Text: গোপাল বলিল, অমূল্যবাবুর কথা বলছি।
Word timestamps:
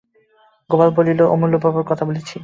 গোপাল 0.69 0.89
বলিল, 0.97 1.19
অমূল্যবাবুর 1.33 1.85
কথা 1.89 2.03
বলছি। 2.05 2.35